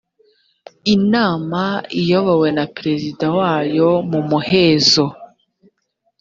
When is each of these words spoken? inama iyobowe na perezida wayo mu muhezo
inama 0.95 1.63
iyobowe 1.99 2.47
na 2.57 2.65
perezida 2.75 3.25
wayo 3.37 3.89
mu 4.09 4.19
muhezo 4.29 5.05